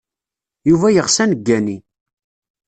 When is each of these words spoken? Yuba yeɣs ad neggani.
Yuba 0.69 0.87
yeɣs 0.95 1.17
ad 1.23 1.27
neggani. 1.29 1.77